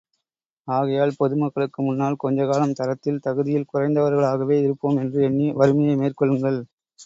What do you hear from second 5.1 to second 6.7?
எண்ணி வறுமையை மேற்கொள்ளுங்கள்.